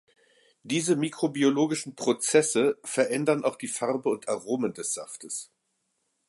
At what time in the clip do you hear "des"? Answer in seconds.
4.73-4.95